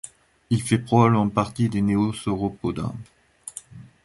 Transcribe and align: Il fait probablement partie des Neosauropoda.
Il 0.49 0.63
fait 0.63 0.79
probablement 0.79 1.29
partie 1.29 1.69
des 1.69 1.83
Neosauropoda. 1.83 2.91